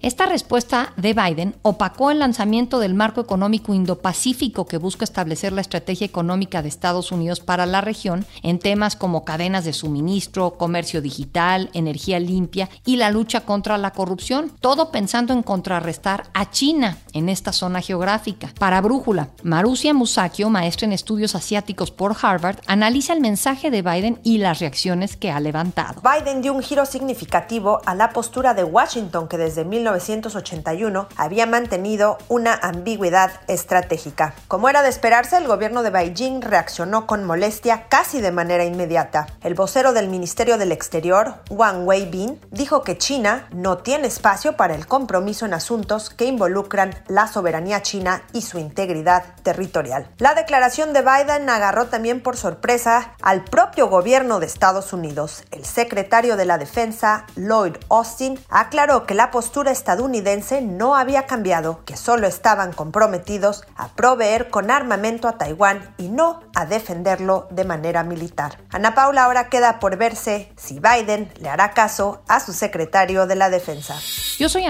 Esta 0.00 0.26
respuesta 0.26 0.92
de 0.96 1.14
Biden 1.14 1.54
opacó 1.62 2.10
el 2.10 2.20
lanzamiento 2.20 2.78
del 2.78 2.94
marco 2.94 3.20
económico 3.20 3.74
Indo-Pacífico 3.74 4.66
que 4.66 4.76
busca 4.76 5.04
establecer 5.04 5.52
la 5.52 5.60
estrategia 5.60 6.06
económica 6.06 6.62
de 6.62 6.68
Estados 6.68 7.12
Unidos 7.12 7.40
para 7.40 7.66
la 7.66 7.80
región 7.80 8.24
en 8.42 8.58
temas 8.58 8.96
como 8.96 9.24
cadenas 9.24 9.64
de 9.64 9.72
suministro, 9.72 10.52
comercio 10.52 11.02
digital, 11.02 11.70
energía 11.72 12.20
limpia 12.20 12.68
y 12.84 12.96
la 12.96 13.10
lucha 13.10 13.40
contra 13.40 13.78
la 13.78 13.92
corrupción. 13.92 14.52
Todo 14.60 14.91
pensando 14.92 15.32
en 15.32 15.42
contrarrestar 15.42 16.24
a 16.34 16.50
China 16.50 16.98
en 17.12 17.28
esta 17.28 17.52
zona 17.52 17.80
geográfica. 17.80 18.50
Para 18.58 18.80
Brújula, 18.80 19.30
Marusia 19.42 19.94
Musakio, 19.94 20.50
maestra 20.50 20.86
en 20.86 20.92
estudios 20.92 21.34
asiáticos 21.34 21.90
por 21.90 22.14
Harvard, 22.20 22.58
analiza 22.66 23.12
el 23.12 23.20
mensaje 23.20 23.70
de 23.70 23.82
Biden 23.82 24.20
y 24.22 24.38
las 24.38 24.60
reacciones 24.60 25.16
que 25.16 25.30
ha 25.30 25.40
levantado. 25.40 26.00
Biden 26.02 26.42
dio 26.42 26.52
un 26.52 26.62
giro 26.62 26.86
significativo 26.86 27.80
a 27.86 27.94
la 27.94 28.10
postura 28.10 28.54
de 28.54 28.64
Washington 28.64 29.26
que 29.26 29.38
desde 29.38 29.64
1981 29.64 31.08
había 31.16 31.46
mantenido 31.46 32.18
una 32.28 32.54
ambigüedad 32.54 33.30
estratégica. 33.48 34.34
Como 34.48 34.68
era 34.68 34.82
de 34.82 34.90
esperarse, 34.90 35.36
el 35.36 35.46
gobierno 35.46 35.82
de 35.82 35.90
Beijing 35.90 36.42
reaccionó 36.42 37.06
con 37.06 37.24
molestia 37.24 37.86
casi 37.88 38.20
de 38.20 38.32
manera 38.32 38.64
inmediata. 38.64 39.26
El 39.42 39.54
vocero 39.54 39.92
del 39.92 40.08
Ministerio 40.08 40.58
del 40.58 40.72
Exterior, 40.72 41.34
Wang 41.50 41.86
Weibin, 41.86 42.38
dijo 42.50 42.82
que 42.82 42.98
China 42.98 43.48
no 43.52 43.78
tiene 43.78 44.08
espacio 44.08 44.56
para 44.56 44.74
el 44.74 44.81
compromiso 44.86 45.46
en 45.46 45.54
asuntos 45.54 46.10
que 46.10 46.26
involucran 46.26 46.94
la 47.08 47.26
soberanía 47.26 47.82
china 47.82 48.22
y 48.32 48.42
su 48.42 48.58
integridad 48.58 49.24
territorial. 49.42 50.08
La 50.18 50.34
declaración 50.34 50.92
de 50.92 51.02
Biden 51.02 51.48
agarró 51.48 51.86
también 51.86 52.22
por 52.22 52.36
sorpresa 52.36 53.14
al 53.22 53.44
propio 53.44 53.88
gobierno 53.88 54.40
de 54.40 54.46
Estados 54.46 54.92
Unidos. 54.92 55.44
El 55.50 55.64
secretario 55.64 56.36
de 56.36 56.44
la 56.44 56.58
Defensa, 56.58 57.26
Lloyd 57.36 57.76
Austin, 57.88 58.38
aclaró 58.48 59.06
que 59.06 59.14
la 59.14 59.30
postura 59.30 59.70
estadounidense 59.70 60.62
no 60.62 60.96
había 60.96 61.26
cambiado, 61.26 61.84
que 61.84 61.96
solo 61.96 62.26
estaban 62.26 62.72
comprometidos 62.72 63.64
a 63.76 63.88
proveer 63.88 64.50
con 64.50 64.70
armamento 64.70 65.28
a 65.28 65.38
Taiwán 65.38 65.94
y 65.98 66.08
no 66.08 66.40
a 66.54 66.66
defenderlo 66.66 67.48
de 67.50 67.64
manera 67.64 68.02
militar. 68.04 68.58
Ana 68.70 68.94
Paula 68.94 69.24
ahora 69.24 69.48
queda 69.48 69.78
por 69.80 69.96
verse 69.96 70.52
si 70.56 70.80
Biden 70.80 71.32
le 71.40 71.48
hará 71.48 71.72
caso 71.72 72.22
a 72.28 72.40
su 72.40 72.52
secretario 72.52 73.26
de 73.26 73.36
la 73.36 73.50
Defensa. 73.50 73.96
Yo 74.38 74.48
soy 74.48 74.64